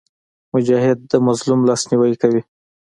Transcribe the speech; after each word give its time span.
مجاهد 0.53 0.97
د 1.11 1.13
مظلوم 1.27 1.59
لاسنیوی 1.69 2.13
کوي. 2.21 2.41